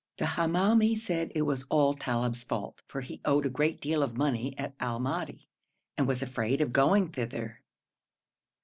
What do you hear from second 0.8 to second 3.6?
said it was all Talib's fault, for he owed a